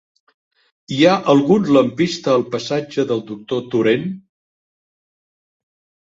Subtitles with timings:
[0.93, 4.09] Hi ha algun lampista al passatge del Doctor Torent?